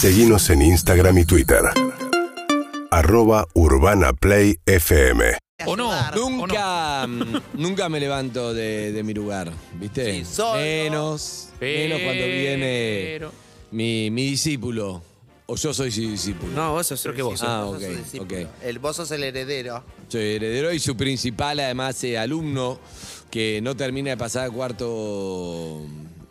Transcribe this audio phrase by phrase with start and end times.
[0.00, 1.58] Seguimos en Instagram y Twitter.
[2.90, 5.36] Arroba Urbana Play FM.
[5.66, 5.90] ¿O no?
[5.90, 6.14] Ayudar.
[6.18, 6.36] ¿O no?
[6.46, 10.12] Nunca, mm, nunca me levanto de, de mi lugar, ¿viste?
[10.14, 10.60] Sí, solo.
[10.60, 13.32] Menos, menos cuando viene Pero-
[13.72, 15.02] mi, mi discípulo.
[15.46, 16.52] O yo soy su discípulo.
[16.52, 17.42] No, vos sos Creo que vos.
[17.42, 18.40] Ah, Vos ok, sos su discípulo.
[18.42, 18.48] ok.
[18.62, 19.82] El, vos sos el heredero.
[20.08, 22.78] Soy heredero y su principal, además, eh, alumno
[23.30, 25.82] que no termina de pasar a cuarto,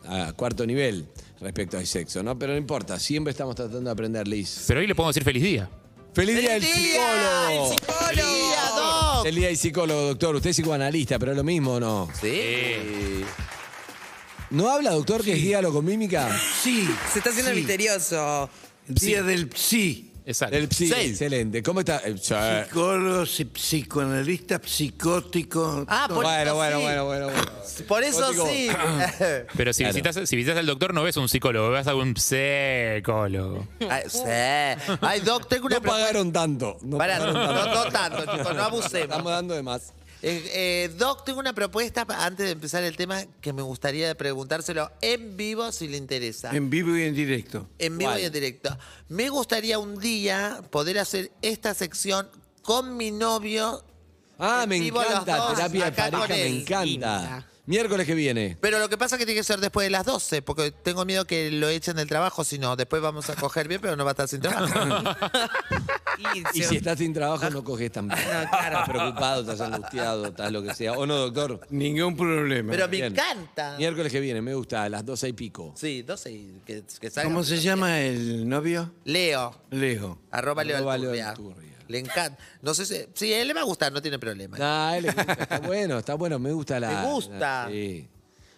[0.07, 1.05] a cuarto nivel
[1.39, 2.37] respecto al sexo, ¿no?
[2.37, 4.65] Pero no importa, siempre estamos tratando de aprender, Liz.
[4.67, 5.69] Pero hoy le podemos decir feliz día.
[6.13, 7.69] ¡Feliz día del ¡Feliz día, psicólogo!
[7.69, 8.07] el psicólogo!
[8.07, 9.25] ¡Feliz día, Doc!
[9.25, 10.35] El día del psicólogo, doctor.
[10.35, 12.09] Usted es psicoanalista, pero es lo mismo o no?
[12.19, 13.23] Sí.
[14.49, 16.35] ¿No habla, doctor, que es diálogo con mímica?
[16.63, 16.89] Sí.
[17.11, 17.57] Se está haciendo sí.
[17.57, 18.49] misterioso.
[18.87, 20.06] Día del psi.
[20.27, 20.57] Exacto.
[20.57, 20.93] El psi, Sí.
[20.93, 21.63] excelente.
[21.63, 22.01] ¿Cómo está?
[22.03, 22.33] Eh, sí.
[22.65, 25.85] Psicólogo, psi- psicoanalista, psicótico.
[25.87, 26.83] Ah, por Bueno, eso bueno, sí.
[26.83, 27.41] bueno, bueno, bueno.
[27.87, 28.67] Por eso sí.
[29.57, 29.93] Pero si, Claro.
[29.95, 33.67] visitas, si visitas al doctor no ves un psicólogo, ves a un psicólogo.
[33.89, 34.19] Ay, sí.
[35.01, 36.07] Ay, Doc, tengo una No propuesta.
[36.07, 36.77] pagaron tanto.
[36.81, 37.69] No Pará, no, pagaron tanto.
[37.75, 38.93] no, no tanto, chicos, no abusemos.
[39.09, 39.93] Estamos dando de más.
[40.23, 44.91] Eh, eh, Doc, tengo una propuesta antes de empezar el tema que me gustaría preguntárselo
[45.01, 46.55] en vivo si le interesa.
[46.55, 47.69] En vivo y en directo.
[47.77, 48.75] En vivo y en directo.
[49.09, 52.27] Me gustaría un día poder hacer esta sección
[52.63, 53.83] con mi novio.
[54.39, 55.37] Ah, me vivo los encanta.
[55.37, 57.47] dos, Terapia de pareja, me encanta.
[57.67, 58.57] Miércoles que viene.
[58.61, 61.03] Pero lo que pasa es que tiene que ser después de las 12, porque tengo
[61.03, 64.05] miedo que lo echen del trabajo, si no, después vamos a coger bien, pero no
[64.05, 64.73] va a estar sin trabajo.
[66.53, 68.19] Y si estás sin trabajo, no coges tan bien.
[68.19, 68.79] No, claro.
[68.79, 70.93] Estás preocupado, estás angustiado, estás lo que sea.
[70.93, 71.59] ¿O no, doctor?
[71.69, 72.71] Ningún problema.
[72.71, 73.13] Pero me Bien.
[73.13, 73.75] encanta.
[73.77, 75.73] Miércoles que viene, me gusta, a las 12 y pico.
[75.77, 77.29] Sí, 12 y que, que salga.
[77.29, 78.91] ¿Cómo se llama el novio?
[79.05, 79.61] Leo.
[79.69, 80.17] Leo.
[80.31, 81.29] Arroba Leo Arroba Leo Alturria.
[81.29, 81.76] Alturria.
[81.87, 82.37] Le encanta.
[82.61, 82.95] No sé si.
[83.13, 84.57] Sí, a él le va a gustar, no tiene problema.
[84.57, 86.89] Nah, él le gusta, está bueno, está bueno, me gusta la.
[87.03, 87.37] Me gusta.
[87.37, 88.07] la- sí.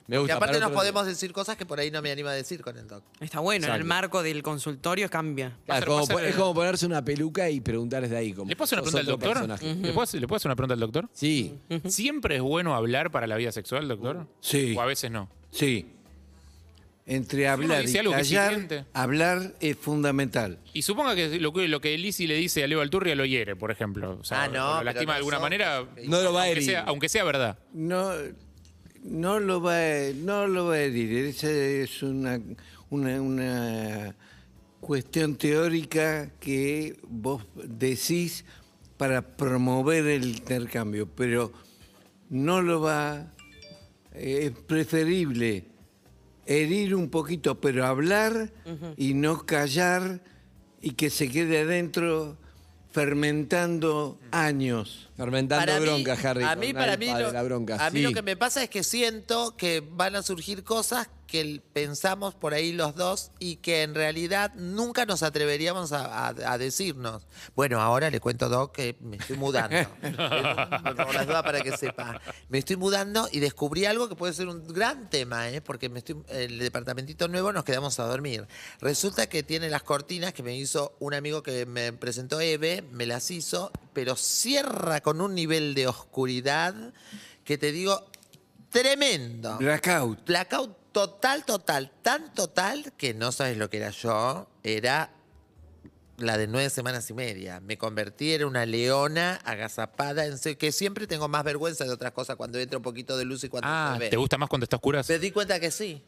[0.07, 0.37] Me Y gusta.
[0.37, 2.61] aparte para nos otro- podemos decir cosas que por ahí no me animo a decir
[2.63, 3.03] con el doc.
[3.19, 5.55] Está bueno, en el marco del consultorio cambia.
[5.67, 8.33] Claro, como a po- es como ponerse una peluca y preguntar desde ahí.
[8.33, 9.57] Como, ¿Le puedo hacer una sos pregunta al otro doctor?
[9.59, 9.87] personaje.
[9.87, 11.09] ¿Le, puedo, ¿Le puedo hacer una pregunta al doctor?
[11.13, 11.59] Sí.
[11.89, 14.25] ¿Siempre es bueno hablar para la vida sexual, doctor?
[14.41, 14.73] Sí.
[14.75, 15.29] ¿O a veces no?
[15.51, 15.93] Sí.
[17.11, 20.59] Entre hablar dice y sí callar, hablar es fundamental.
[20.73, 23.71] Y suponga que lo que, lo que le dice a Leo Alturria lo hiere, por
[23.71, 24.19] ejemplo.
[24.19, 25.85] O sea, Ah, no, o lo pero lastima no de alguna son- manera.
[26.05, 26.63] No lo va a aunque herir.
[26.69, 27.57] sea, aunque sea verdad.
[27.73, 28.11] No,
[29.03, 31.25] no lo va, a- no lo va a herir.
[31.25, 32.39] Esa es una,
[32.91, 34.15] una, una
[34.79, 38.45] cuestión teórica que vos decís
[38.97, 41.51] para promover el intercambio, pero
[42.29, 43.33] no lo va.
[44.13, 45.65] Es preferible
[46.49, 48.51] herir un poquito, pero hablar
[48.97, 50.21] y no callar
[50.81, 52.37] y que se quede adentro
[52.91, 55.07] fermentando años.
[55.15, 56.43] Fermentando Para mí- bronca, Harry.
[56.43, 57.85] A mí, con para el mí, padre, lo, la bronca.
[57.85, 58.03] a mí sí.
[58.05, 62.33] lo que me pasa es que siento que van a surgir cosas que el- pensamos
[62.35, 67.27] por ahí los dos y que en realidad nunca nos atreveríamos a, a- a decirnos.
[67.55, 69.75] Bueno, ahora le cuento, Doc, que me estoy mudando.
[70.01, 72.19] por las dudas para que sepa.
[72.47, 75.59] Me estoy mudando y descubrí algo que puede ser un gran tema, ¿eh?
[75.61, 78.47] porque me estoy, el departamentito nuevo nos quedamos a dormir.
[78.79, 83.05] Resulta que tiene las cortinas que me hizo un amigo que me presentó Eve, me
[83.05, 86.73] las hizo, pero cierra con un nivel de oscuridad
[87.43, 88.09] que te digo,
[88.69, 89.57] tremendo.
[89.57, 90.25] Blackout.
[90.25, 94.47] Blackout total, total, tan total que no sabes lo que era yo.
[94.63, 95.11] Era
[96.15, 97.59] la de nueve semanas y media.
[97.59, 102.37] Me convertí en una leona agazapada, en que siempre tengo más vergüenza de otras cosas
[102.37, 104.09] cuando entra un poquito de luz y cuando Ah, se ve.
[104.11, 105.09] ¿te gusta más cuando está oscuras?
[105.09, 106.01] Me di cuenta que sí.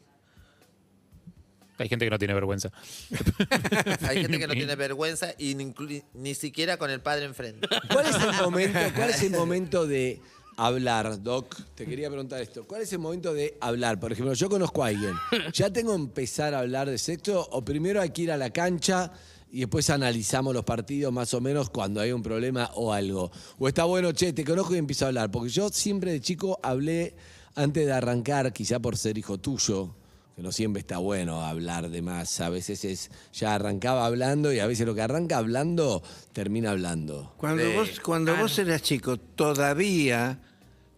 [1.82, 2.70] Hay gente que no tiene vergüenza.
[4.08, 7.66] Hay gente que no tiene vergüenza y ni, inclu- ni siquiera con el padre enfrente.
[7.92, 10.20] ¿Cuál es el momento, cuál es el momento de
[10.56, 11.56] hablar, Doc?
[11.74, 12.64] Te quería preguntar esto.
[12.66, 13.98] ¿Cuál es el momento de hablar?
[13.98, 15.14] Por ejemplo, yo conozco a alguien.
[15.52, 18.50] ¿Ya tengo que empezar a hablar de sexo o primero hay que ir a la
[18.50, 19.12] cancha
[19.50, 23.30] y después analizamos los partidos más o menos cuando hay un problema o algo?
[23.58, 25.30] O está bueno, che, te conozco y empiezo a hablar.
[25.30, 27.14] Porque yo siempre de chico hablé
[27.54, 29.96] antes de arrancar, quizá por ser hijo tuyo.
[30.36, 32.40] Que no siempre está bueno hablar de más.
[32.40, 36.02] A veces es ya arrancaba hablando y a veces lo que arranca hablando
[36.32, 37.34] termina hablando.
[37.36, 40.38] Cuando vos, cuando vos eras chico, todavía,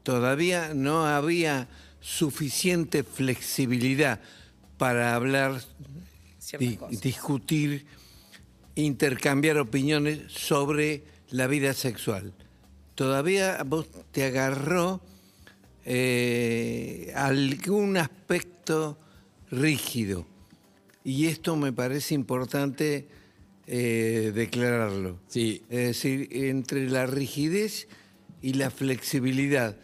[0.05, 1.67] todavía no había
[2.01, 4.21] suficiente flexibilidad
[4.79, 5.61] para hablar,
[6.59, 7.87] di- discutir,
[8.77, 12.33] intercambiar opiniones sobre la vida sexual.
[12.95, 15.01] Todavía vos te agarró
[15.85, 18.99] eh, algún aspecto
[19.55, 20.27] rígido.
[21.05, 23.09] Y esto me parece importante
[23.67, 25.19] eh, declararlo.
[25.29, 25.63] Sí.
[25.69, 27.89] Es decir, entre la rigidez
[28.43, 29.77] y la flexibilidad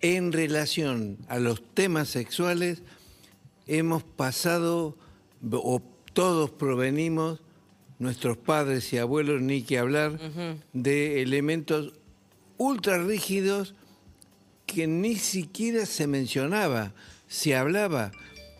[0.00, 2.82] en relación a los temas sexuales,
[3.66, 4.98] hemos pasado,
[5.50, 5.82] o
[6.12, 7.40] todos provenimos
[7.98, 10.18] nuestros padres y abuelos, ni que hablar
[10.72, 11.94] de elementos
[12.58, 13.74] ultra rígidos
[14.66, 16.94] que ni siquiera se mencionaba,
[17.28, 18.12] se hablaba.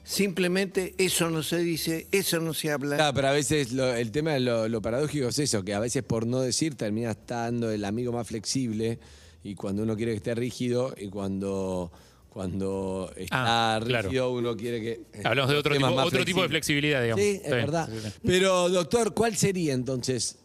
[0.05, 2.97] Simplemente eso no se dice, eso no se habla.
[2.97, 5.79] Claro, pero a veces lo- el tema de lo, lo paradójico es eso, que a
[5.81, 8.99] veces por no decir termina estando el amigo más flexible
[9.45, 11.93] y cuando uno quiere que esté rígido y cuando,
[12.29, 14.09] cuando está Ah, claro.
[14.09, 15.01] rígido uno quiere que...
[15.25, 16.51] Hablamos de los otro temas tipo, más otro tipo de flexibles.
[16.51, 17.25] flexibilidad, digamos.
[17.25, 17.89] Sí, es verdad.
[17.93, 18.09] Sí, sí.
[18.25, 20.39] Pero, doctor, ¿cuál sería entonces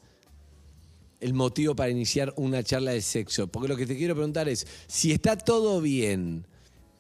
[1.20, 3.48] el motivo para iniciar una charla de sexo?
[3.48, 6.46] Porque lo que te quiero preguntar es, si está todo bien,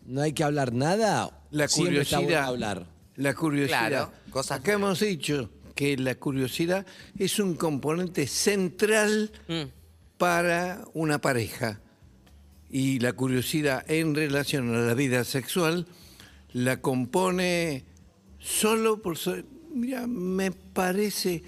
[0.07, 1.29] ¿no hay que hablar nada?
[1.51, 2.47] La Siempre está bueno curiosidad.
[2.47, 2.87] hablar.
[3.15, 3.87] La curiosidad.
[3.87, 6.85] Claro, cosas Acá hemos dicho que la curiosidad
[7.17, 9.31] es un componente central
[10.17, 11.79] para una pareja.
[12.69, 15.87] Y la curiosidad en relación a la vida sexual
[16.53, 17.85] la compone
[18.39, 19.17] solo por...
[19.17, 19.35] so-
[19.73, 21.43] Mira, me parece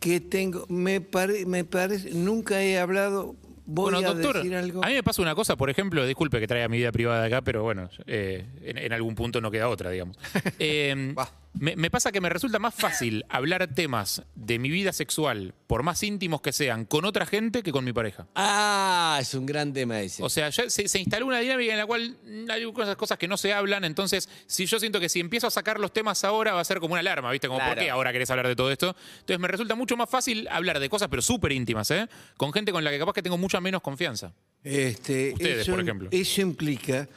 [0.00, 0.64] que tengo...
[0.68, 2.10] Me, pare- me parece...
[2.12, 3.36] Nunca he hablado...
[3.70, 4.82] Voy Bueno, a doctor, decir algo.
[4.82, 7.42] a mí me pasa una cosa, por ejemplo, disculpe que traiga mi vida privada acá,
[7.42, 10.16] pero bueno, eh, en, en algún punto no queda otra, digamos.
[10.58, 11.14] Eh.
[11.52, 15.82] Me, me pasa que me resulta más fácil hablar temas de mi vida sexual, por
[15.82, 18.26] más íntimos que sean, con otra gente que con mi pareja.
[18.34, 20.22] Ah, es un gran tema ese.
[20.22, 23.18] O sea, ya se, se instaló una dinámica en la cual mm, hay cosas, cosas
[23.18, 26.24] que no se hablan, entonces si yo siento que si empiezo a sacar los temas
[26.24, 27.48] ahora va a ser como una alarma, ¿viste?
[27.48, 28.94] Como, ¿por qué ahora querés hablar de todo esto?
[29.20, 32.08] Entonces me resulta mucho más fácil hablar de cosas, pero súper íntimas, ¿eh?
[32.36, 34.32] Con gente con la que capaz que tengo mucha menos confianza.
[34.62, 36.08] Este, Ustedes, eso, por ejemplo.
[36.10, 37.08] Eso implica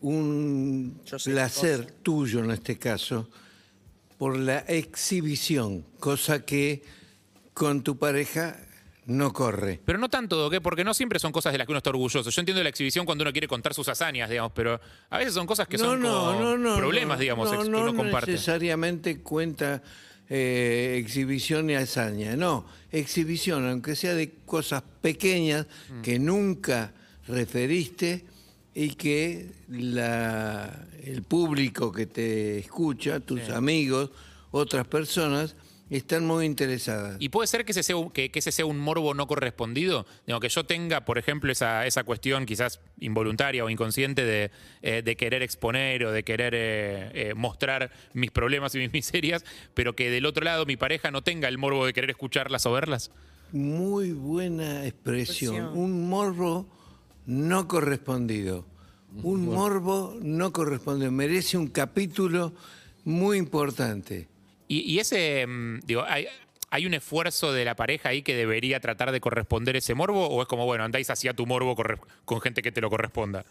[0.00, 3.28] un Yo sé placer tuyo en este caso
[4.18, 6.82] por la exhibición, cosa que
[7.54, 8.56] con tu pareja
[9.06, 9.80] no corre.
[9.84, 12.28] Pero no tanto, porque no siempre son cosas de las que uno está orgulloso.
[12.28, 14.80] Yo entiendo la exhibición cuando uno quiere contar sus hazañas, digamos, pero
[15.10, 17.94] a veces son cosas que son como problemas, no, digamos, no, ex- que no uno
[17.94, 18.32] comparte.
[18.32, 19.82] necesariamente cuenta
[20.28, 22.34] eh, exhibición y hazaña.
[22.36, 26.00] No, exhibición, aunque sea de cosas pequeñas Mm.
[26.02, 26.92] que nunca
[27.28, 28.24] referiste
[28.78, 34.10] y que la- el público que te escucha, tus amigos,
[34.50, 35.56] otras personas,
[35.88, 37.16] están muy interesadas.
[37.20, 40.04] Y puede ser que ese sea un, que, que ese sea un morbo no correspondido.
[40.26, 44.50] Digo, que yo tenga, por ejemplo, esa, esa cuestión quizás involuntaria o inconsciente de,
[44.82, 49.44] eh, de querer exponer o de querer eh, eh, mostrar mis problemas y mis miserias,
[49.74, 52.72] pero que del otro lado mi pareja no tenga el morbo de querer escucharlas o
[52.72, 53.10] verlas.
[53.52, 55.54] Muy buena expresión.
[55.54, 55.78] Expresión.
[55.78, 56.66] Un morbo
[57.26, 58.64] no correspondido.
[59.22, 61.10] Un morbo no correspondido.
[61.10, 62.52] Merece un capítulo
[63.04, 64.28] muy importante.
[64.68, 66.26] Y, y ese, mm, digo, hay,
[66.70, 70.26] ¿hay un esfuerzo de la pareja ahí que debería tratar de corresponder ese morbo?
[70.28, 71.76] ¿O es como, bueno, andáis hacia tu morbo
[72.24, 73.44] con gente que te lo corresponda?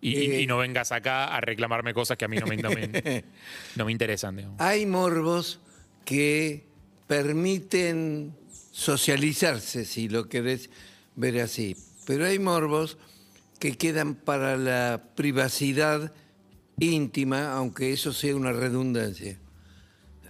[0.00, 0.40] Y, y- Eh.
[0.42, 3.24] y no vengas acá a reclamarme cosas que a mí no me, no me-
[3.76, 4.36] no me interesan.
[4.36, 4.60] digamos.
[4.60, 5.58] Hay morbos
[6.04, 6.64] que
[7.08, 8.32] permiten
[8.70, 10.70] socializarse, si lo querés
[11.16, 11.76] ver así.
[12.08, 12.96] Pero hay morbos
[13.58, 16.10] que quedan para la privacidad
[16.78, 19.38] íntima, aunque eso sea una redundancia.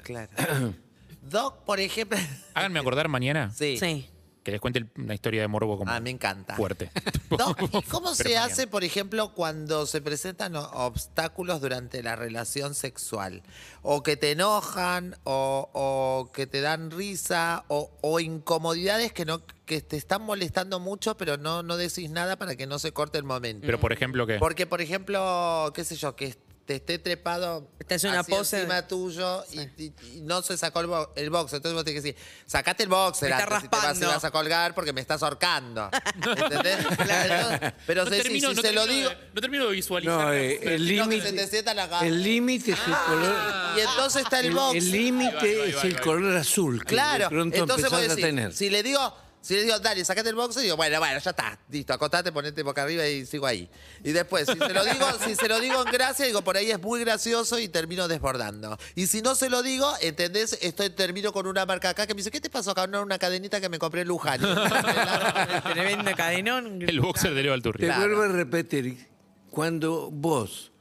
[0.03, 0.31] Claro.
[1.23, 2.19] Doc, por ejemplo.
[2.55, 3.77] Háganme acordar mañana Sí.
[3.79, 4.09] Sí.
[4.43, 6.57] que les cuente una historia de morbo como Ah, me encanta.
[6.57, 6.91] fuerte.
[7.31, 8.47] Doc, ¿y ¿cómo se mañana.
[8.47, 13.45] hace, por ejemplo, cuando se presentan obstáculos durante la relación sexual?
[13.83, 19.43] O que te enojan, o, o que te dan risa, o, o incomodidades que no
[19.69, 23.19] que te están molestando mucho, pero no, no decís nada para que no se corte
[23.19, 23.67] el momento.
[23.67, 24.39] Pero por ejemplo que...
[24.39, 26.35] Porque, por ejemplo, qué sé yo, que
[26.65, 30.43] te esté trepado Te hace una así pose de- encima tuyo y, y- y no
[30.43, 31.55] se sacó el, bo- el box.
[31.55, 34.07] Entonces vos tenés que decir, sacate el boxer Me está antes si te vas, raspando.
[34.07, 35.89] si vas a colgar porque me estás ahorcando.
[36.15, 36.79] ¿Entendés?
[36.91, 39.09] Entonces, pero no si- termino, si no se lo termino digo...
[39.09, 40.19] de- no termino de visualizar.
[40.27, 42.07] No, eh, el que límite se te sienta la gana.
[42.07, 43.35] el límite es el color.
[43.77, 44.77] Y entonces está el, El box.
[44.77, 46.01] el límite Ahí va, ahí va, es ahí el va.
[46.03, 47.25] color azul que Claro.
[47.25, 48.53] de pronto Entonces vos empezás a decís, tener.
[48.53, 49.17] si le digo,
[49.49, 52.63] si le digo, dale, sacate el boxer, digo, bueno, bueno, ya está, listo, acostate, ponete
[52.63, 53.67] boca arriba y sigo ahí.
[54.05, 56.71] Y después, si se lo digo, si se lo digo en gracia, digo, por ahí
[56.71, 58.77] es muy gracioso y termino desbordando.
[58.95, 60.59] Y si no se lo digo, ¿entendés?
[60.61, 62.87] Estoy, termino con una marca acá que me dice, ¿qué te pasó acá?
[62.87, 64.39] No, una cadenita que me compré en Luján.
[65.73, 66.83] Tremendo cadenón.
[66.83, 67.81] El boxer de Leo Alturri.
[67.81, 68.01] Te Claro.
[68.17, 69.07] vuelvo a repetir,
[69.49, 70.73] cuando vos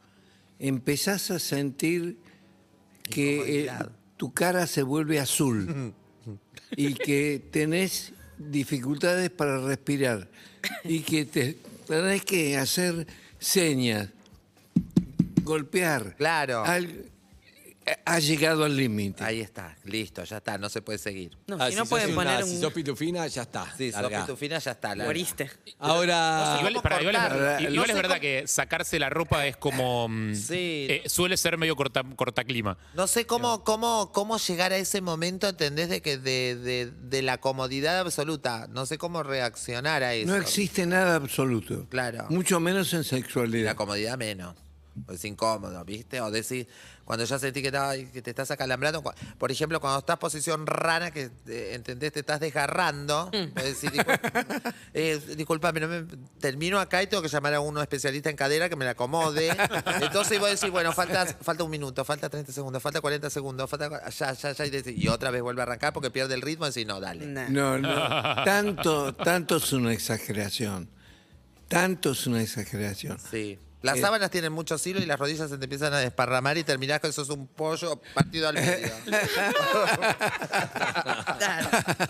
[0.59, 2.17] empezás a sentir
[3.09, 3.71] que eh,
[4.17, 5.93] tu cara se vuelve azul
[6.75, 10.27] y que tenés dificultades para respirar
[10.83, 13.07] y que te tenés que hacer
[13.39, 14.09] señas,
[15.43, 16.15] golpear.
[16.17, 16.63] Claro.
[16.65, 17.05] al-
[18.05, 19.23] ha llegado al límite.
[19.23, 21.37] Ahí está, listo, ya está, no se puede seguir.
[21.47, 23.73] No, Ah, si no sos pueden una- poner Si un sos pitufina, ya está.
[23.77, 24.21] Sí, sos largá.
[24.25, 24.95] pitufina, ya está.
[24.95, 25.49] moriste.
[25.79, 27.37] Ahora, Igual, ¿cómo pará, igual es, cortar?
[27.39, 30.07] verdad- No igual es sé verdad cómo- que sacarse la ropa es como.
[30.09, 30.87] mm, Sí.
[30.89, 32.77] eh, suele ser medio corta, cortaclima.
[32.93, 35.89] No sé cómo, cómo, cómo llegar a ese momento, ¿entendés?
[35.89, 38.67] De que de, de- de la comodidad absoluta.
[38.69, 40.27] No sé cómo reaccionar a eso.
[40.27, 41.87] No existe nada absoluto.
[41.89, 42.25] Claro.
[42.29, 43.75] Mucho menos en Y la sexualidad.
[43.75, 44.55] comodidad menos.
[45.11, 46.19] Es incómodo, ¿viste?
[46.21, 46.67] O decir,
[47.05, 50.65] cuando ya sentí que, estaba- que te estás acalambrando, cua- por ejemplo, cuando estás posición
[50.67, 52.11] rana, que eh, ¿entendés?
[52.13, 56.05] Te estás desgarrando, puedes decir, discul- eh, disculpame, no me-
[56.39, 59.49] termino acá y tengo que llamar a uno especialista en cadera que me la acomode.
[60.01, 64.09] Entonces vos decís, bueno, falta, falta un minuto, falta 30 segundos, falta 40 segundos, falta
[64.09, 66.65] ya, ya, ya, y, decís- y otra vez vuelve a arrancar porque pierde el ritmo
[66.65, 67.25] y decís, no, dale.
[67.25, 67.49] Nah.
[67.49, 68.43] No, no.
[68.43, 70.89] Tanto, tanto es una exageración.
[71.67, 73.17] Tanto es una exageración.
[73.19, 73.59] Sí.
[73.83, 76.99] Las sábanas tienen muchos hilos y las rodillas se te empiezan a desparramar y terminás
[76.99, 78.91] con eso es un pollo partido al medio.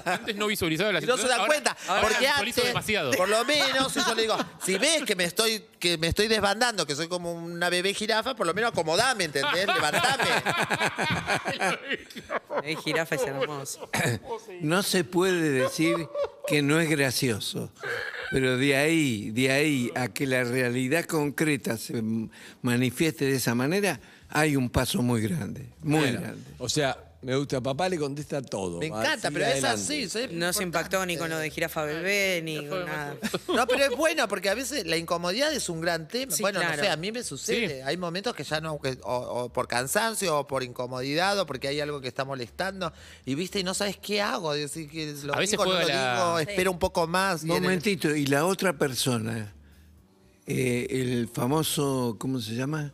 [0.06, 1.30] Antes no visualizaba la Y no se situación.
[1.30, 3.12] dan ahora- cuenta, ahora porque antes, demasiado.
[3.12, 6.28] por lo menos, si yo le digo, si ves que me estoy que me estoy
[6.28, 9.68] desbandando, que soy como una bebé jirafa, por lo menos acomodame, ¿entendés?
[9.68, 10.24] Levantame.
[12.64, 13.90] El jirafa es hermoso.
[14.62, 15.96] No se puede decir
[16.48, 17.72] que no es gracioso.
[18.32, 22.04] Pero de ahí, de ahí a que la realidad concreta se
[22.62, 24.00] manifieste de esa manera,
[24.30, 26.44] hay un paso muy grande, muy Bueno, grande.
[26.58, 28.78] O sea, me gusta, papá le contesta todo.
[28.80, 29.82] Me encanta, pero es adelante.
[29.82, 30.08] así.
[30.08, 30.32] ¿sabes?
[30.32, 33.16] No se impactó ni con lo de jirafa bebé, ni con nada.
[33.54, 36.32] No, pero es bueno porque a veces la incomodidad es un gran tema.
[36.32, 36.78] Sí, bueno, claro.
[36.78, 37.82] no sé, a mí me sucede.
[37.84, 41.68] Hay momentos que ya no, que- o, o por cansancio, o por incomodidad, o porque
[41.68, 42.94] hay algo que está molestando.
[43.26, 44.54] Y viste, y no sabes qué hago.
[44.54, 46.46] Decir que lo A veces digo, no juega lo la- digo, Sí.
[46.50, 47.44] espero un poco más.
[47.44, 49.54] y en el- Momentito, y la otra persona,
[50.46, 52.94] eh, el famoso, ¿cómo se llama?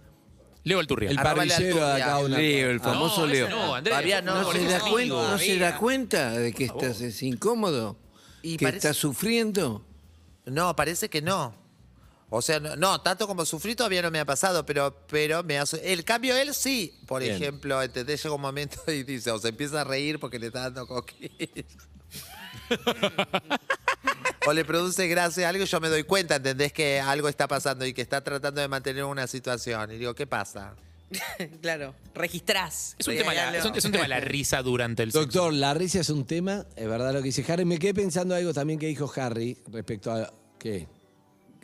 [0.63, 1.09] Leo Alturria.
[1.09, 2.37] El Arroba parrillero de acá una.
[2.37, 3.49] Leo, el famoso ese Leo.
[3.49, 3.91] No, Andrés.
[3.91, 7.01] Todavía no, ¿No, se no, da no, cuenta, ¿No se da cuenta de que estás
[7.01, 7.97] es incómodo?
[8.41, 9.85] Y ¿Que parece- estás sufriendo?
[10.45, 11.53] No, parece que no.
[12.29, 15.59] O sea, no, no, tanto como sufrí todavía no me ha pasado, pero, pero me
[15.59, 15.93] hace.
[15.93, 17.35] El cambio él sí, por Bien.
[17.35, 18.23] ejemplo, ¿entendés?
[18.23, 21.29] Llega un momento y dice, o se empieza a reír porque le está dando coquillas.
[24.45, 26.73] o le produce gracia algo y yo me doy cuenta, ¿entendés?
[26.73, 29.91] Que algo está pasando y que está tratando de mantener una situación.
[29.91, 30.75] Y digo, ¿qué pasa?
[31.61, 32.95] claro, registrás.
[32.97, 33.59] Es un, tema la, algo.
[33.59, 35.25] es, un, es un tema la risa durante el sexo.
[35.25, 37.65] Doctor, la risa es un tema, es verdad lo que dice Harry.
[37.65, 40.33] Me quedé pensando algo también que dijo Harry respecto a.
[40.59, 40.87] ¿Qué?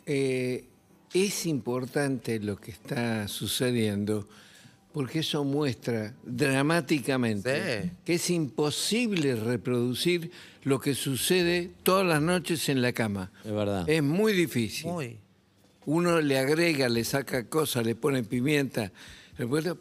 [0.06, 0.64] Eh,
[1.12, 4.28] es importante lo que está sucediendo
[4.92, 7.90] porque eso muestra dramáticamente Sí.
[8.04, 10.30] que es imposible reproducir
[10.64, 13.30] lo que sucede todas las noches en la cama.
[13.44, 13.88] Es verdad.
[13.88, 14.86] Es muy difícil.
[14.90, 15.18] Muy.
[15.86, 18.92] Uno le agrega, le saca cosas, le pone pimienta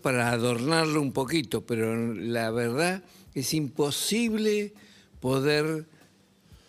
[0.02, 4.74] para adornarlo un poquito, pero la verdad es imposible
[5.20, 5.86] poder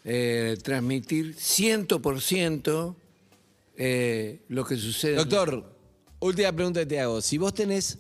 [0.05, 2.95] eh, transmitir 100%
[3.77, 5.15] eh, lo que sucede.
[5.15, 5.65] Doctor,
[6.19, 7.21] última pregunta que te hago.
[7.21, 7.99] Si vos tenés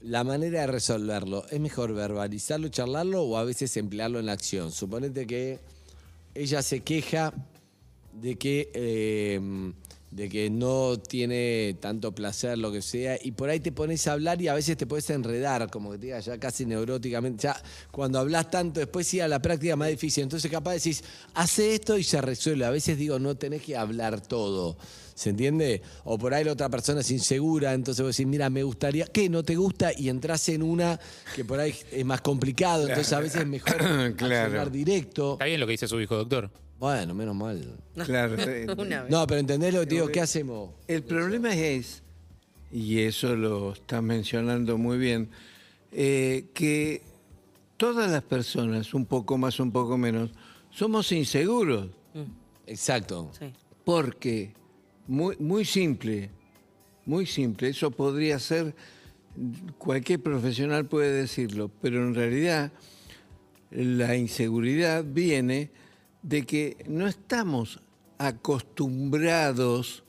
[0.00, 4.70] la manera de resolverlo, ¿es mejor verbalizarlo, charlarlo o a veces emplearlo en la acción?
[4.70, 5.58] Suponete que
[6.34, 7.32] ella se queja
[8.12, 9.72] de que, eh,
[10.10, 14.12] de que no tiene tanto placer, lo que sea, y por ahí te pones a
[14.14, 17.42] hablar y a veces te puedes enredar, como que te diga ya casi neuróticamente.
[17.42, 20.22] Ya cuando hablas tanto, después sí a la práctica más difícil.
[20.22, 22.64] Entonces capaz decís, hace esto y se resuelve.
[22.64, 24.78] A veces digo, no tenés que hablar todo.
[25.14, 25.82] ¿Se entiende?
[26.04, 29.28] O por ahí la otra persona es insegura, entonces vos decís, mira, me gustaría, ¿qué?
[29.28, 29.90] ¿No te gusta?
[29.94, 30.98] Y entras en una
[31.34, 33.76] que por ahí es más complicado, entonces a veces es mejor
[34.16, 34.70] Claro.
[34.70, 35.32] directo.
[35.32, 36.50] Está bien lo que dice su hijo, doctor.
[36.78, 37.78] Bueno, menos mal.
[38.04, 38.34] Claro,
[38.78, 39.10] Una vez.
[39.10, 40.08] No, pero ¿entendés lo que te digo?
[40.08, 40.70] ¿Qué hacemos?
[40.86, 42.02] El problema es,
[42.70, 45.28] y eso lo estás mencionando muy bien,
[45.90, 47.02] eh, que
[47.76, 50.30] todas las personas, un poco más, un poco menos,
[50.70, 51.88] somos inseguros.
[52.66, 53.30] Exacto.
[53.38, 53.46] Sí.
[53.84, 54.52] Porque,
[55.06, 56.30] muy, muy simple,
[57.06, 58.74] muy simple, eso podría ser,
[59.78, 62.70] cualquier profesional puede decirlo, pero en realidad
[63.70, 65.70] la inseguridad viene
[66.28, 67.80] de que no estamos
[68.18, 70.02] acostumbrados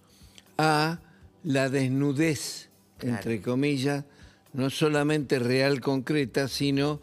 [0.58, 1.00] a
[1.44, 2.70] la desnudez,
[3.02, 4.04] entre comillas,
[4.52, 7.00] no solamente real, concreta, sino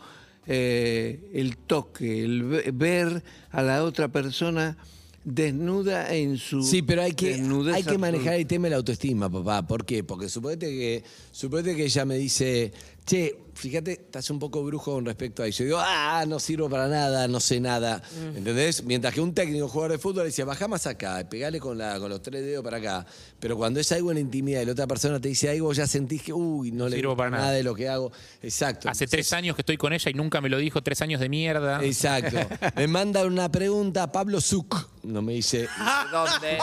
[0.46, 4.76] eh, el toque, el ve- ver a la otra persona
[5.24, 7.34] desnuda en su Sí, pero hay que,
[7.74, 9.66] hay que manejar el tema de la autoestima, papá.
[9.66, 10.04] ¿Por qué?
[10.04, 12.72] Porque suponete que, suponete que ella me dice,
[13.06, 15.60] che, fíjate, estás un poco brujo con respecto a eso.
[15.60, 18.02] Yo digo, ah, no sirvo para nada, no sé nada.
[18.34, 18.82] ¿Entendés?
[18.82, 22.10] Mientras que un técnico jugador de fútbol dice, bajá más acá, pegale con, la, con
[22.10, 23.06] los tres dedos para acá.
[23.38, 25.86] Pero cuando es algo en la intimidad y la otra persona te dice algo, ya
[25.86, 27.42] sentís que, uy, no, le sirvo para nada.
[27.44, 27.54] nada.
[27.54, 28.10] de lo que hago.
[28.42, 28.88] Exacto.
[28.88, 31.28] Hace tres años que estoy con ella y nunca me lo dijo, tres años de
[31.28, 31.82] mierda.
[31.84, 32.38] Exacto.
[32.76, 34.88] Me manda una pregunta Pablo Zuc.
[35.04, 35.68] No me dice.
[36.10, 36.58] ¿Dónde?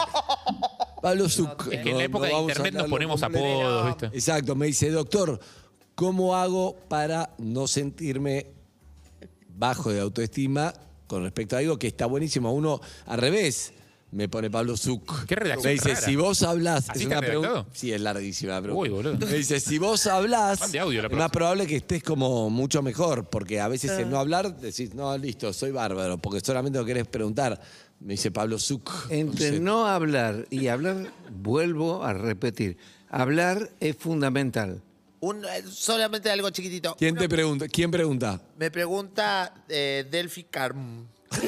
[1.00, 1.72] Pablo Zuc.
[1.72, 4.06] Es que en la época no de vamos a internet nos ponemos apodos, ¿viste?
[4.06, 5.40] Exacto, me dice, doctor,
[5.94, 8.46] ¿cómo hago para no sentirme
[9.56, 10.72] bajo de autoestima
[11.06, 12.52] con respecto a algo que está buenísimo?
[12.52, 13.72] Uno, al revés,
[14.10, 15.26] me pone Pablo Zuc.
[15.26, 16.00] Qué redacción Me dice, rara.
[16.06, 16.88] si vos hablas...
[16.88, 17.48] ¿Así es está una pregunta...
[17.48, 17.74] redactado?
[17.76, 18.80] Sí, es larguísima la pregunta.
[18.82, 19.26] Uy, boludo.
[19.26, 21.28] Me dice, si vos hablás, Mande audio la es más próxima.
[21.30, 25.52] probable que estés como mucho mejor, porque a veces el no hablar decís, no, listo,
[25.52, 27.60] soy bárbaro, porque solamente lo querés preguntar.
[27.98, 28.90] Me dice Pablo Zuc.
[29.10, 32.76] Entre no hablar y hablar, vuelvo a repetir,
[33.08, 34.80] hablar es fundamental.
[35.24, 36.94] Un- eh, solamente algo chiquitito.
[36.98, 37.66] ¿Quién te pregunta?
[37.66, 38.42] ¿Quién pregunta?
[38.58, 41.06] Me pregunta eh, Delphi Carm.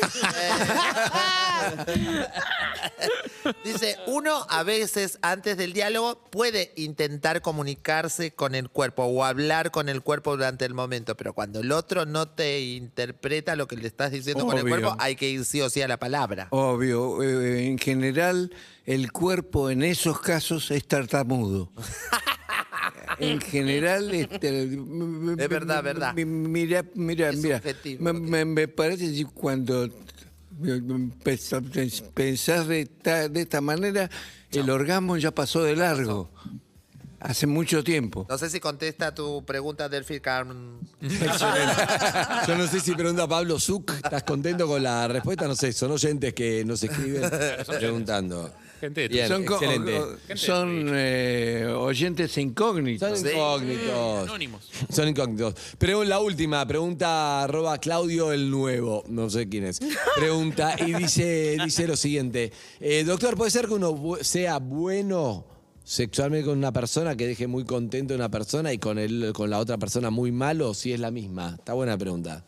[3.65, 9.71] Dice, uno a veces antes del diálogo puede intentar comunicarse con el cuerpo o hablar
[9.71, 13.77] con el cuerpo durante el momento, pero cuando el otro no te interpreta lo que
[13.77, 16.49] le estás diciendo con el cuerpo, hay que ir sí o sí a la palabra.
[16.51, 18.53] Obvio, eh, en general
[18.87, 21.71] el cuerpo en esos casos es tartamudo.
[23.19, 26.15] En general, este, es verdad, verdad.
[26.15, 27.63] Mira, mira, Es mira.
[27.99, 29.89] Me, me- me parece que cuando
[32.15, 34.11] pensás de esta, de esta manera,
[34.53, 36.31] el orgasmo ya pasó de largo.
[37.19, 38.27] Hace mucho tiempo.
[38.29, 40.79] No sé si contesta tu pregunta, Delphi Carm.
[41.01, 43.91] Yo no sé si pregunta Pablo Zuc.
[43.93, 45.49] ¿Estás contento con la respuesta?
[45.49, 47.23] No sé, son oyentes que nos escriben
[47.79, 48.53] preguntando.
[48.81, 49.99] Gente de Bien, son co- excelente.
[49.99, 53.19] o- son eh, oyentes incógnitos.
[53.21, 54.23] Son incógnitos.
[54.29, 54.69] Anónimos.
[54.91, 55.55] Son incógnitos.
[55.79, 59.81] Pero la última, pregunta arroba Claudio el Nuevo, no sé quién es.
[60.15, 62.53] Pregunta y dice, dice lo siguiente.
[62.81, 65.47] eh, doctor, ¿puede ser que uno bu- sea bueno
[65.85, 69.49] sexualmente con una persona, que deje muy contento a una persona y con, el, con
[69.51, 71.55] la otra persona muy malo si es la misma?
[71.59, 72.45] Está buena pregunta.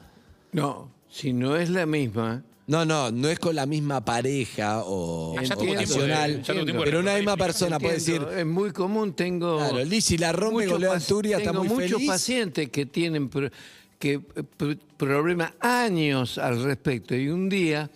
[0.52, 5.34] No, si no es la misma, No, no, no es con la misma pareja o,
[5.37, 8.70] Ah, de- ya tuvo tiempo de pero una misma persona puede decir, entiendo, es muy
[8.72, 9.56] común, tengo...
[9.56, 12.06] claro, Lizzy la rompe muchos con Leo paci- Anturia, está tengo muy muchos feliz.
[12.08, 13.50] pacientes que tienen pro-
[13.98, 14.20] que, eh,
[14.58, 17.90] pr- problemas años al respecto y un día,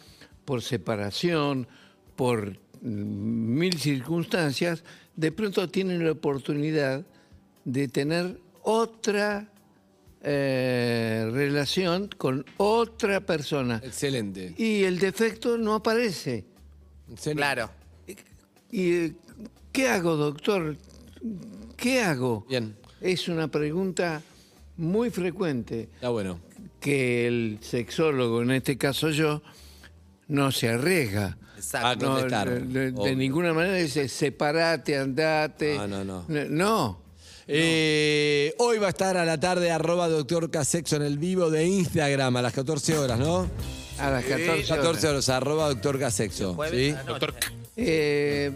[0.47, 1.69] por separación,
[2.17, 7.05] por mm, mil circunstancias, de pronto tienen la oportunidad
[7.67, 9.52] de tener otra
[10.23, 13.81] eh, relación con otra persona.
[13.85, 14.55] Excelente.
[14.57, 16.45] Y el defecto no aparece.
[17.11, 17.39] Excelente.
[17.41, 17.71] Claro.
[18.71, 19.13] ¿Y eh,
[19.73, 20.77] qué hago, doctor?
[21.77, 22.47] ¿Qué hago?
[22.49, 22.75] Bien.
[23.01, 24.23] Es una pregunta
[24.77, 26.39] muy frecuente Está bueno.
[26.81, 29.43] que el sexólogo, en este caso yo,
[30.29, 31.37] no se arriesga.
[31.57, 32.07] Exacto.
[32.07, 35.77] No, contestar, de, de- de ninguna manera dice separate, andate.
[35.77, 36.25] No, no, no.
[36.29, 37.02] No.
[37.55, 41.67] Eh, hoy va a estar a la tarde arroba doctor Casexo en el vivo de
[41.67, 43.47] Instagram a las 14 horas, ¿no?
[43.99, 44.69] A las 14 horas.
[44.69, 46.57] 14 horas, arroba doctor Casexo.
[46.71, 46.95] ¿sí?
[47.07, 47.35] Doctor,
[47.77, 48.51] Eh,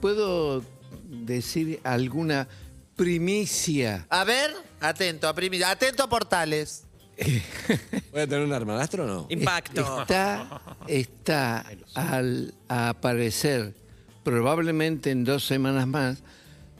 [0.00, 0.62] ¿Puedo
[1.08, 2.46] decir alguna
[2.94, 4.06] primicia?
[4.10, 6.84] A ver, atento, a primi- atento a portales.
[8.12, 9.26] ¿Voy a tener un hermanastro o no?
[9.28, 10.02] Impacto.
[10.02, 13.74] Está, está al a aparecer
[14.22, 16.18] probablemente en dos semanas más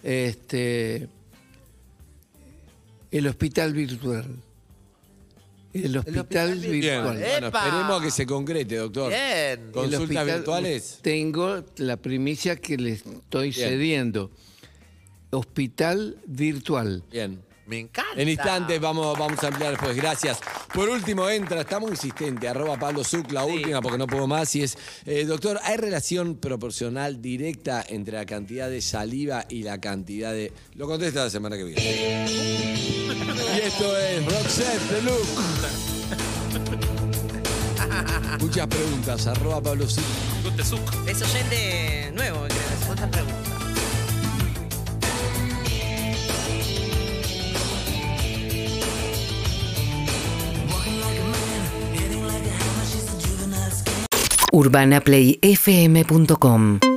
[0.05, 1.09] este
[3.11, 4.25] el hospital virtual.
[5.73, 7.03] El hospital, hospital Bien, virtual.
[7.19, 9.11] bueno, esperemos que se concrete, doctor.
[9.11, 9.71] Bien.
[9.73, 10.99] ¿Consultas virtuales?
[11.03, 13.69] Tengo la primicia que le estoy Bien.
[13.69, 14.31] cediendo.
[15.31, 17.03] Hospital virtual.
[17.13, 17.41] Bien.
[17.67, 18.21] Me encanta.
[18.21, 19.97] En instantes vamos, vamos a ampliar después.
[19.97, 20.39] Gracias.
[20.73, 24.55] Por último, entra, está muy insistente, arroba Pablo Zuc, la última porque no puedo más.
[24.55, 29.81] Y es, eh, doctor, ¿hay relación proporcional directa entre la cantidad de saliva y la
[29.81, 30.53] cantidad de.
[30.75, 31.83] Lo contesta la semana que viene.
[32.27, 35.27] y esto es Roxette de Luke.
[38.41, 40.05] Muchas preguntas, arroba Pablo Zuc.
[41.07, 42.93] Es oyente nuevo, creo.
[42.93, 43.46] Otra pregunta.
[54.57, 56.96] urbanaplayfm.com